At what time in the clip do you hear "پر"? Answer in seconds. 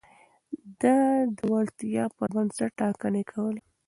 2.15-2.29